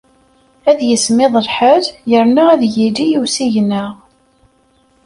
[0.69, 3.85] Ad yismiḍ lḥal yerna ad yili usigna.